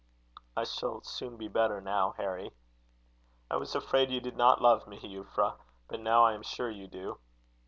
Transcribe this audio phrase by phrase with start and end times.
[0.57, 2.53] "I shall soon be better now, Harry."
[3.51, 6.87] "I was afraid you did not love me, Euphra; but now I am sure you
[6.87, 7.19] do."